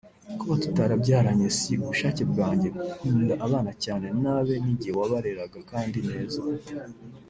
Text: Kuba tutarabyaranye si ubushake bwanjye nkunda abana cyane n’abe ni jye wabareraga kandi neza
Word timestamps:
Kuba 0.39 0.53
tutarabyaranye 0.63 1.47
si 1.57 1.71
ubushake 1.83 2.23
bwanjye 2.31 2.69
nkunda 2.97 3.33
abana 3.45 3.71
cyane 3.83 4.07
n’abe 4.21 4.55
ni 4.63 4.73
jye 4.79 4.91
wabareraga 4.97 5.59
kandi 5.71 5.99
neza 6.09 6.39